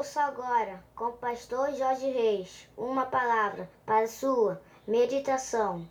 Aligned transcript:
Ouça 0.00 0.22
agora, 0.22 0.82
com 0.96 1.08
o 1.08 1.12
pastor 1.12 1.74
Jorge 1.74 2.10
Reis, 2.10 2.66
uma 2.74 3.04
palavra 3.04 3.68
para 3.84 4.08
sua 4.08 4.58
meditação. 4.88 5.86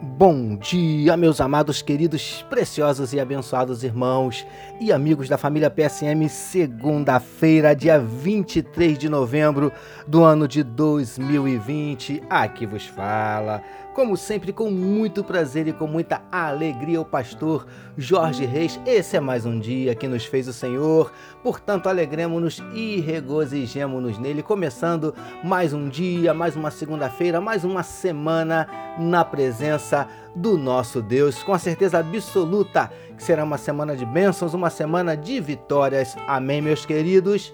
Bom 0.00 0.56
dia, 0.56 1.14
meus 1.18 1.42
amados, 1.42 1.82
queridos, 1.82 2.42
preciosos 2.48 3.12
e 3.12 3.20
abençoados 3.20 3.84
irmãos 3.84 4.46
e 4.80 4.90
amigos 4.90 5.28
da 5.28 5.36
família 5.36 5.68
PSM, 5.68 6.26
segunda-feira, 6.30 7.76
dia 7.76 8.00
23 8.00 8.96
de 8.98 9.10
novembro 9.10 9.70
do 10.06 10.24
ano 10.24 10.48
de 10.48 10.62
2020. 10.62 12.22
Aqui 12.30 12.64
vos 12.64 12.86
fala, 12.86 13.62
como 13.96 14.14
sempre, 14.14 14.52
com 14.52 14.70
muito 14.70 15.24
prazer 15.24 15.66
e 15.66 15.72
com 15.72 15.86
muita 15.86 16.20
alegria, 16.30 17.00
o 17.00 17.04
pastor 17.04 17.66
Jorge 17.96 18.44
Reis. 18.44 18.78
Esse 18.84 19.16
é 19.16 19.20
mais 19.20 19.46
um 19.46 19.58
dia 19.58 19.94
que 19.94 20.06
nos 20.06 20.26
fez 20.26 20.46
o 20.46 20.52
Senhor, 20.52 21.10
portanto, 21.42 21.88
alegremos-nos 21.88 22.62
e 22.74 23.00
regozijemos-nos 23.00 24.18
nele, 24.18 24.42
começando 24.42 25.14
mais 25.42 25.72
um 25.72 25.88
dia, 25.88 26.34
mais 26.34 26.54
uma 26.56 26.70
segunda-feira, 26.70 27.40
mais 27.40 27.64
uma 27.64 27.82
semana 27.82 28.68
na 28.98 29.24
presença 29.24 30.06
do 30.34 30.58
nosso 30.58 31.00
Deus, 31.00 31.42
com 31.42 31.54
a 31.54 31.58
certeza 31.58 31.98
absoluta 31.98 32.92
que 33.16 33.24
será 33.24 33.42
uma 33.44 33.56
semana 33.56 33.96
de 33.96 34.04
bênçãos, 34.04 34.52
uma 34.52 34.68
semana 34.68 35.16
de 35.16 35.40
vitórias. 35.40 36.14
Amém, 36.28 36.60
meus 36.60 36.84
queridos. 36.84 37.50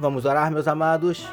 Vamos 0.00 0.24
orar, 0.24 0.50
meus 0.50 0.66
amados. 0.66 1.24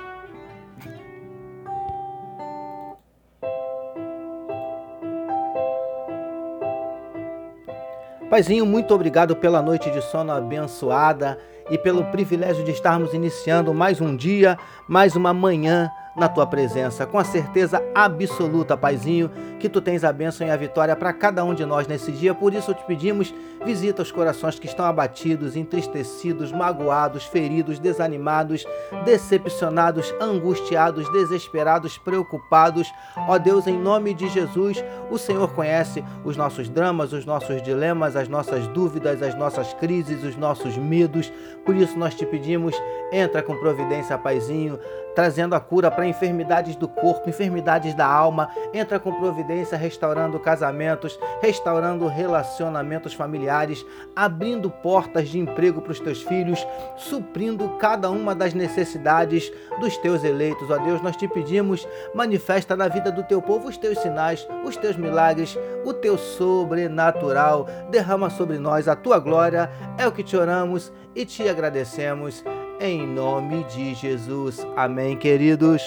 Paizinho, 8.31 8.65
muito 8.65 8.93
obrigado 8.95 9.35
pela 9.35 9.61
noite 9.61 9.91
de 9.91 10.01
sono 10.01 10.31
abençoada 10.31 11.37
e 11.69 11.77
pelo 11.77 12.05
privilégio 12.05 12.63
de 12.63 12.71
estarmos 12.71 13.13
iniciando 13.13 13.73
mais 13.73 13.99
um 13.99 14.15
dia, 14.15 14.57
mais 14.87 15.17
uma 15.17 15.33
manhã 15.33 15.91
na 16.15 16.27
tua 16.27 16.45
presença, 16.45 17.05
com 17.05 17.17
a 17.17 17.23
certeza 17.23 17.81
absoluta, 17.95 18.75
Paizinho, 18.75 19.31
que 19.59 19.69
tu 19.69 19.79
tens 19.79 20.03
a 20.03 20.11
bênção 20.11 20.45
e 20.45 20.49
a 20.49 20.57
vitória 20.57 20.95
para 20.95 21.13
cada 21.13 21.43
um 21.43 21.53
de 21.53 21.65
nós 21.65 21.87
nesse 21.87 22.11
dia. 22.11 22.33
Por 22.33 22.53
isso 22.53 22.73
te 22.73 22.83
pedimos, 22.83 23.33
visita 23.63 24.01
os 24.01 24.11
corações 24.11 24.59
que 24.59 24.65
estão 24.65 24.85
abatidos, 24.85 25.55
entristecidos, 25.55 26.51
magoados, 26.51 27.23
feridos, 27.25 27.79
desanimados, 27.79 28.65
decepcionados, 29.05 30.13
angustiados, 30.19 31.09
desesperados, 31.11 31.97
preocupados. 31.97 32.91
Ó 33.27 33.37
Deus, 33.37 33.67
em 33.67 33.77
nome 33.77 34.13
de 34.13 34.27
Jesus, 34.27 34.83
o 35.09 35.17
Senhor 35.17 35.47
conhece 35.53 36.03
os 36.25 36.35
nossos 36.35 36.67
dramas, 36.69 37.13
os 37.13 37.25
nossos 37.25 37.61
dilemas, 37.61 38.15
as 38.15 38.27
nossas 38.27 38.67
dúvidas, 38.67 39.21
as 39.21 39.35
nossas 39.35 39.73
crises, 39.75 40.23
os 40.23 40.35
nossos 40.35 40.77
medos. 40.77 41.31
Por 41.65 41.75
isso 41.75 41.97
nós 41.97 42.15
te 42.15 42.25
pedimos, 42.25 42.75
entra 43.11 43.41
com 43.41 43.55
providência, 43.55 44.17
Paizinho, 44.17 44.79
trazendo 45.13 45.55
a 45.55 45.59
cura 45.59 45.91
para 45.91 46.00
enfermidades 46.05 46.75
do 46.75 46.87
corpo, 46.87 47.29
enfermidades 47.29 47.93
da 47.93 48.05
alma. 48.05 48.49
Entra 48.73 48.99
com 48.99 49.13
providência, 49.13 49.77
restaurando 49.77 50.39
casamentos, 50.39 51.19
restaurando 51.41 52.07
relacionamentos 52.07 53.13
familiares, 53.13 53.85
abrindo 54.15 54.69
portas 54.69 55.29
de 55.29 55.39
emprego 55.39 55.81
para 55.81 55.91
os 55.91 55.99
teus 55.99 56.21
filhos, 56.21 56.65
suprindo 56.97 57.69
cada 57.77 58.09
uma 58.09 58.33
das 58.35 58.53
necessidades 58.53 59.51
dos 59.79 59.97
teus 59.97 60.23
eleitos. 60.23 60.69
Ó 60.69 60.77
Deus, 60.77 61.01
nós 61.01 61.15
te 61.15 61.27
pedimos, 61.27 61.87
manifesta 62.13 62.75
na 62.75 62.87
vida 62.87 63.11
do 63.11 63.23
teu 63.23 63.41
povo 63.41 63.67
os 63.67 63.77
teus 63.77 63.97
sinais, 63.99 64.47
os 64.63 64.77
teus 64.77 64.95
milagres, 64.95 65.57
o 65.85 65.93
teu 65.93 66.17
sobrenatural. 66.17 67.67
Derrama 67.89 68.29
sobre 68.29 68.57
nós 68.57 68.87
a 68.87 68.95
tua 68.95 69.19
glória. 69.19 69.69
É 69.97 70.07
o 70.07 70.11
que 70.11 70.23
te 70.23 70.37
oramos 70.37 70.91
e 71.15 71.25
te 71.25 71.47
agradecemos 71.47 72.43
em 72.81 73.05
nome 73.05 73.63
de 73.65 73.93
Jesus. 73.93 74.65
Amém, 74.75 75.15
queridos. 75.15 75.83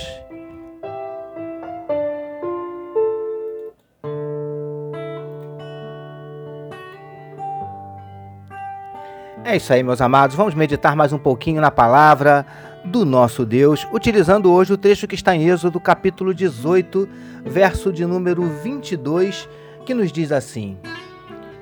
É 9.45 9.57
isso 9.57 9.73
aí, 9.73 9.83
meus 9.83 10.01
amados. 10.01 10.37
Vamos 10.37 10.55
meditar 10.55 10.95
mais 10.95 11.13
um 11.13 11.19
pouquinho 11.19 11.61
na 11.61 11.71
palavra 11.71 12.47
do 12.85 13.05
nosso 13.05 13.45
Deus, 13.45 13.87
utilizando 13.93 14.51
hoje 14.53 14.73
o 14.73 14.79
trecho 14.79 15.09
que 15.09 15.15
está 15.15 15.35
em 15.35 15.49
Êxodo, 15.49 15.81
capítulo 15.81 16.33
18, 16.33 17.09
verso 17.45 17.93
de 17.93 18.07
número 18.07 18.43
22, 18.43 19.49
que 19.85 19.93
nos 19.93 20.13
diz 20.13 20.31
assim: 20.31 20.79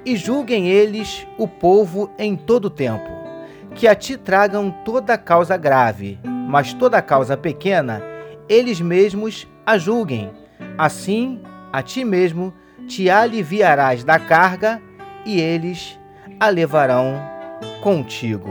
E 0.04 0.14
julguem 0.14 0.68
eles 0.68 1.26
o 1.38 1.48
povo 1.48 2.10
em 2.18 2.36
todo 2.36 2.66
o 2.66 2.70
tempo 2.70 3.11
que 3.74 3.88
a 3.88 3.94
ti 3.94 4.16
tragam 4.16 4.70
toda 4.84 5.16
causa 5.16 5.56
grave, 5.56 6.18
mas 6.24 6.72
toda 6.72 7.00
causa 7.00 7.36
pequena, 7.36 8.02
eles 8.48 8.80
mesmos 8.80 9.48
a 9.64 9.78
julguem. 9.78 10.30
Assim, 10.76 11.40
a 11.72 11.82
ti 11.82 12.04
mesmo 12.04 12.52
te 12.86 13.08
aliviarás 13.08 14.04
da 14.04 14.18
carga 14.18 14.80
e 15.24 15.40
eles 15.40 15.98
a 16.38 16.48
levarão 16.48 17.20
contigo. 17.80 18.50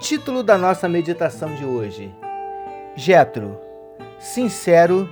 Título 0.00 0.42
da 0.42 0.58
nossa 0.58 0.88
meditação 0.88 1.54
de 1.54 1.64
hoje: 1.64 2.12
Jetro, 2.96 3.58
sincero 4.18 5.08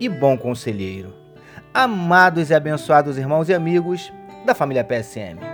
e 0.00 0.08
bom 0.08 0.36
conselheiro. 0.36 1.14
Amados 1.72 2.50
e 2.50 2.54
abençoados 2.54 3.18
irmãos 3.18 3.48
e 3.48 3.54
amigos 3.54 4.12
da 4.44 4.54
família 4.54 4.84
PSM. 4.84 5.53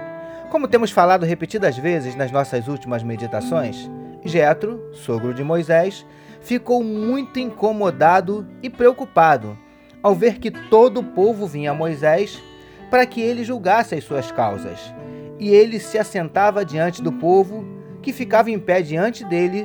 Como 0.51 0.67
temos 0.67 0.91
falado 0.91 1.25
repetidas 1.25 1.79
vezes 1.79 2.17
nas 2.17 2.33
nossas 2.33 2.67
últimas 2.67 3.05
meditações, 3.05 3.89
Jetro, 4.25 4.91
sogro 4.93 5.33
de 5.33 5.45
Moisés, 5.45 6.05
ficou 6.41 6.83
muito 6.83 7.39
incomodado 7.39 8.45
e 8.61 8.69
preocupado 8.69 9.57
ao 10.03 10.13
ver 10.13 10.41
que 10.41 10.51
todo 10.51 10.99
o 10.99 11.05
povo 11.05 11.47
vinha 11.47 11.71
a 11.71 11.75
Moisés 11.75 12.43
para 12.91 13.07
que 13.07 13.21
ele 13.21 13.45
julgasse 13.45 13.95
as 13.95 14.03
suas 14.03 14.33
causas. 14.33 14.93
E 15.39 15.51
ele 15.51 15.79
se 15.79 15.97
assentava 15.97 16.65
diante 16.65 17.01
do 17.01 17.13
povo, 17.13 17.65
que 18.03 18.13
ficava 18.13 18.51
em 18.51 18.59
pé 18.59 18.83
diante 18.83 19.25
dele 19.25 19.65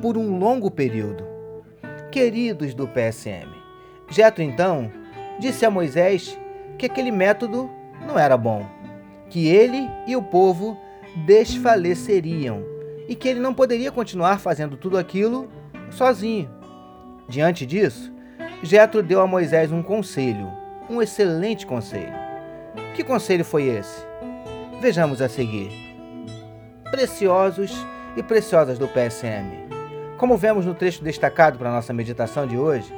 por 0.00 0.16
um 0.16 0.38
longo 0.38 0.70
período. 0.70 1.24
Queridos 2.12 2.72
do 2.72 2.86
PSM, 2.86 3.48
Jetro 4.08 4.44
então 4.44 4.92
disse 5.40 5.66
a 5.66 5.70
Moisés 5.70 6.38
que 6.78 6.86
aquele 6.86 7.10
método 7.10 7.68
não 8.06 8.16
era 8.16 8.36
bom 8.36 8.79
que 9.30 9.48
ele 9.48 9.88
e 10.06 10.16
o 10.16 10.22
povo 10.22 10.76
desfaleceriam 11.24 12.62
e 13.08 13.14
que 13.14 13.28
ele 13.28 13.40
não 13.40 13.54
poderia 13.54 13.90
continuar 13.90 14.38
fazendo 14.38 14.76
tudo 14.76 14.98
aquilo 14.98 15.48
sozinho. 15.90 16.50
Diante 17.28 17.64
disso, 17.64 18.12
Jetro 18.62 19.02
deu 19.02 19.20
a 19.20 19.26
Moisés 19.26 19.72
um 19.72 19.82
conselho, 19.82 20.50
um 20.88 21.00
excelente 21.00 21.66
conselho. 21.66 22.12
Que 22.94 23.02
conselho 23.02 23.44
foi 23.44 23.64
esse? 23.64 24.04
Vejamos 24.80 25.22
a 25.22 25.28
seguir. 25.28 25.70
Preciosos 26.90 27.72
e 28.16 28.22
preciosas 28.22 28.78
do 28.78 28.88
PSM. 28.88 29.68
Como 30.18 30.36
vemos 30.36 30.66
no 30.66 30.74
trecho 30.74 31.02
destacado 31.02 31.58
para 31.58 31.70
nossa 31.70 31.92
meditação 31.92 32.46
de 32.46 32.58
hoje, 32.58 32.92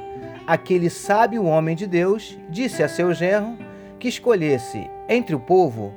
aquele 0.45 0.89
sábio 0.89 1.45
homem 1.45 1.75
de 1.75 1.87
Deus 1.87 2.37
disse 2.49 2.83
a 2.83 2.89
seu 2.89 3.13
genro 3.13 3.57
que 3.99 4.07
escolhesse 4.07 4.89
entre 5.07 5.33
o 5.33 5.39
povo 5.39 5.93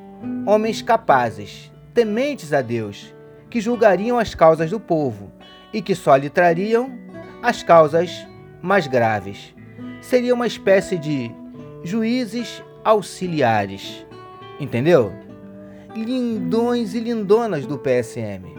homens 0.46 0.80
capazes, 0.80 1.72
tementes 1.92 2.52
a 2.52 2.62
Deus, 2.62 3.12
que 3.50 3.60
julgariam 3.60 4.16
as 4.16 4.32
causas 4.32 4.70
do 4.70 4.78
povo 4.78 5.32
e 5.72 5.82
que 5.82 5.94
só 5.94 6.14
lhe 6.14 6.30
trariam 6.30 6.88
as 7.42 7.64
causas 7.64 8.24
mais 8.62 8.86
graves. 8.86 9.52
Seria 10.00 10.32
uma 10.32 10.46
espécie 10.46 10.96
de 10.96 11.32
juízes 11.82 12.62
auxiliares. 12.84 14.06
Entendeu? 14.60 15.12
Lindões 15.96 16.94
e 16.94 17.00
lindonas 17.00 17.66
do 17.66 17.76
PSM. 17.76 18.54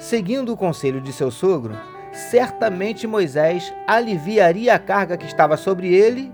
Seguindo 0.00 0.52
o 0.52 0.56
conselho 0.56 1.00
de 1.00 1.12
seu 1.12 1.30
sogro, 1.30 1.76
certamente 2.12 3.06
Moisés 3.06 3.72
aliviaria 3.86 4.74
a 4.74 4.78
carga 4.80 5.16
que 5.16 5.26
estava 5.26 5.56
sobre 5.56 5.94
ele 5.94 6.32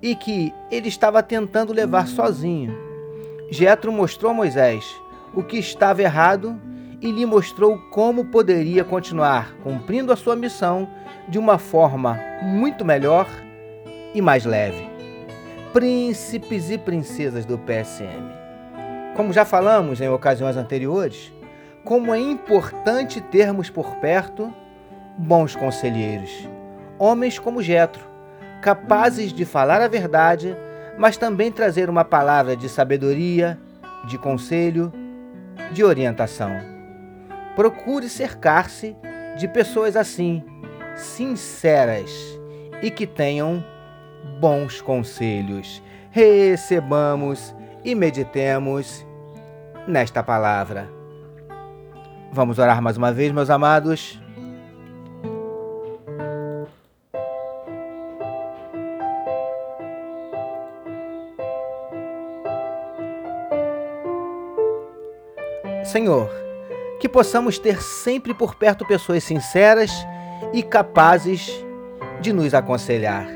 e 0.00 0.16
que 0.16 0.54
ele 0.70 0.88
estava 0.88 1.22
tentando 1.22 1.72
levar 1.72 2.08
sozinho 2.08 2.91
Jetro 3.52 3.92
mostrou 3.92 4.30
a 4.30 4.34
Moisés 4.34 4.98
o 5.34 5.42
que 5.42 5.58
estava 5.58 6.00
errado 6.00 6.58
e 7.02 7.10
lhe 7.10 7.26
mostrou 7.26 7.78
como 7.90 8.24
poderia 8.24 8.82
continuar 8.82 9.54
cumprindo 9.62 10.10
a 10.10 10.16
sua 10.16 10.34
missão 10.34 10.88
de 11.28 11.38
uma 11.38 11.58
forma 11.58 12.18
muito 12.40 12.82
melhor 12.82 13.28
e 14.14 14.22
mais 14.22 14.46
leve. 14.46 14.88
Príncipes 15.70 16.70
e 16.70 16.78
princesas 16.78 17.44
do 17.44 17.58
PSM. 17.58 18.32
Como 19.16 19.34
já 19.34 19.44
falamos 19.44 20.00
em 20.00 20.08
ocasiões 20.08 20.56
anteriores, 20.56 21.30
como 21.84 22.14
é 22.14 22.18
importante 22.18 23.20
termos 23.20 23.68
por 23.68 23.96
perto 23.96 24.50
bons 25.18 25.54
conselheiros, 25.54 26.48
homens 26.98 27.38
como 27.38 27.62
Jetro, 27.62 28.02
capazes 28.62 29.30
de 29.30 29.44
falar 29.44 29.82
a 29.82 29.88
verdade 29.88 30.56
mas 30.98 31.16
também 31.16 31.50
trazer 31.50 31.88
uma 31.88 32.04
palavra 32.04 32.56
de 32.56 32.68
sabedoria, 32.68 33.58
de 34.06 34.18
conselho, 34.18 34.92
de 35.72 35.84
orientação. 35.84 36.50
Procure 37.54 38.08
cercar-se 38.08 38.96
de 39.36 39.48
pessoas 39.48 39.96
assim, 39.96 40.42
sinceras 40.94 42.10
e 42.82 42.90
que 42.90 43.06
tenham 43.06 43.64
bons 44.40 44.80
conselhos. 44.80 45.82
Recebamos 46.10 47.54
e 47.84 47.94
meditemos 47.94 49.06
nesta 49.86 50.22
palavra. 50.22 50.88
Vamos 52.32 52.58
orar 52.58 52.80
mais 52.80 52.96
uma 52.96 53.12
vez, 53.12 53.32
meus 53.32 53.50
amados. 53.50 54.20
Senhor, 65.92 66.30
que 66.98 67.06
possamos 67.06 67.58
ter 67.58 67.82
sempre 67.82 68.32
por 68.32 68.54
perto 68.54 68.86
pessoas 68.86 69.22
sinceras 69.22 69.92
e 70.50 70.62
capazes 70.62 71.62
de 72.18 72.32
nos 72.32 72.54
aconselhar. 72.54 73.28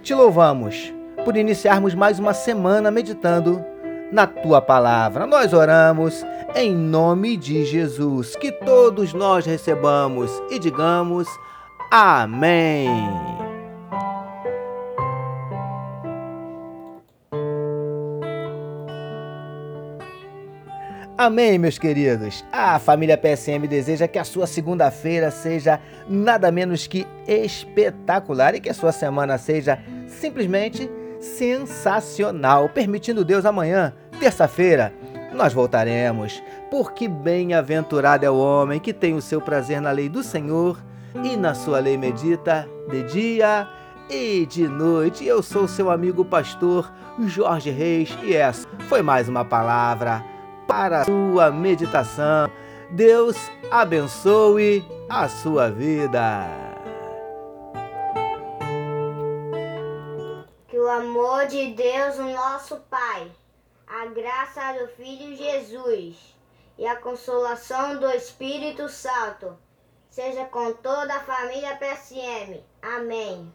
Te 0.00 0.14
louvamos 0.14 0.94
por 1.24 1.36
iniciarmos 1.36 1.92
mais 1.92 2.20
uma 2.20 2.32
semana 2.32 2.92
meditando 2.92 3.64
na 4.12 4.24
tua 4.24 4.62
palavra. 4.62 5.26
Nós 5.26 5.52
oramos 5.52 6.24
em 6.54 6.72
nome 6.72 7.36
de 7.36 7.64
Jesus, 7.64 8.36
que 8.36 8.52
todos 8.52 9.12
nós 9.12 9.44
recebamos 9.44 10.30
e 10.48 10.60
digamos 10.60 11.26
amém. 11.90 13.49
Amém, 21.20 21.58
meus 21.58 21.78
queridos. 21.78 22.42
A 22.50 22.78
família 22.78 23.14
PSM 23.14 23.68
deseja 23.68 24.08
que 24.08 24.18
a 24.18 24.24
sua 24.24 24.46
segunda-feira 24.46 25.30
seja 25.30 25.78
nada 26.08 26.50
menos 26.50 26.86
que 26.86 27.06
espetacular 27.28 28.54
e 28.54 28.60
que 28.60 28.70
a 28.70 28.74
sua 28.74 28.90
semana 28.90 29.36
seja 29.36 29.78
simplesmente 30.06 30.90
sensacional. 31.20 32.70
Permitindo 32.70 33.22
Deus, 33.22 33.44
amanhã, 33.44 33.92
terça-feira, 34.18 34.94
nós 35.34 35.52
voltaremos. 35.52 36.42
Porque 36.70 37.06
bem-aventurado 37.06 38.24
é 38.24 38.30
o 38.30 38.38
homem 38.38 38.80
que 38.80 38.94
tem 38.94 39.12
o 39.12 39.20
seu 39.20 39.42
prazer 39.42 39.78
na 39.78 39.90
lei 39.90 40.08
do 40.08 40.22
Senhor 40.22 40.82
e 41.22 41.36
na 41.36 41.52
sua 41.52 41.80
lei 41.80 41.98
medita 41.98 42.66
de 42.88 43.02
dia 43.02 43.68
e 44.08 44.46
de 44.46 44.66
noite. 44.66 45.26
Eu 45.26 45.42
sou 45.42 45.68
seu 45.68 45.90
amigo 45.90 46.24
pastor 46.24 46.90
Jorge 47.26 47.68
Reis 47.68 48.16
e 48.22 48.34
essa 48.34 48.66
foi 48.88 49.02
mais 49.02 49.28
uma 49.28 49.44
palavra 49.44 50.29
para 50.70 51.00
a 51.00 51.04
sua 51.04 51.50
meditação. 51.50 52.48
Deus 52.92 53.36
abençoe 53.72 54.84
a 55.08 55.28
sua 55.28 55.68
vida. 55.68 56.46
Que 60.68 60.78
o 60.78 60.88
amor 60.88 61.48
de 61.48 61.74
Deus, 61.74 62.18
o 62.18 62.30
nosso 62.30 62.76
Pai, 62.88 63.28
a 63.84 64.06
graça 64.06 64.72
do 64.74 64.86
Filho 64.88 65.36
Jesus 65.36 66.36
e 66.78 66.86
a 66.86 66.94
consolação 66.94 67.98
do 67.98 68.08
Espírito 68.10 68.88
Santo 68.88 69.58
seja 70.08 70.44
com 70.44 70.72
toda 70.74 71.16
a 71.16 71.20
família 71.20 71.76
PSM. 71.76 72.60
Amém. 72.80 73.52